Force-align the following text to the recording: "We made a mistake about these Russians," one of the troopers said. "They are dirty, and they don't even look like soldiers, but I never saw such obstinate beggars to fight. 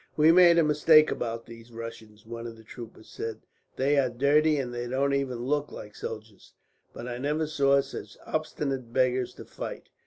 "We 0.17 0.31
made 0.31 0.57
a 0.57 0.63
mistake 0.63 1.11
about 1.11 1.45
these 1.45 1.71
Russians," 1.71 2.25
one 2.25 2.47
of 2.47 2.57
the 2.57 2.63
troopers 2.63 3.07
said. 3.07 3.41
"They 3.75 3.99
are 3.99 4.09
dirty, 4.09 4.57
and 4.57 4.73
they 4.73 4.87
don't 4.87 5.13
even 5.13 5.45
look 5.45 5.71
like 5.71 5.93
soldiers, 5.95 6.53
but 6.91 7.07
I 7.07 7.19
never 7.19 7.45
saw 7.45 7.79
such 7.81 8.17
obstinate 8.25 8.91
beggars 8.93 9.35
to 9.35 9.45
fight. 9.45 9.89